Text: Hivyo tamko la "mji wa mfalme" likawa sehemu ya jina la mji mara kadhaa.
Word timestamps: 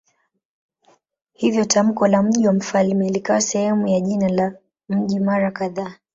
Hivyo 1.33 1.65
tamko 1.65 2.07
la 2.07 2.21
"mji 2.23 2.47
wa 2.47 2.53
mfalme" 2.53 3.09
likawa 3.09 3.41
sehemu 3.41 3.87
ya 3.87 3.99
jina 3.99 4.29
la 4.29 4.55
mji 4.89 5.19
mara 5.19 5.51
kadhaa. 5.51 5.95